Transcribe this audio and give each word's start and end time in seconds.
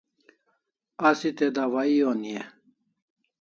Asi 1.07 1.29
te 1.37 1.45
dawai 1.55 1.91
oni 2.11 2.31
e? 2.41 2.43